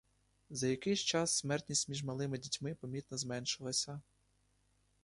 За 0.49 0.67
якийсь 0.67 0.99
час 0.99 1.31
смертність 1.37 1.89
між 1.89 2.03
малими 2.03 2.37
дітьми 2.37 2.75
помітно 2.75 3.17
зменшилася. 3.17 4.01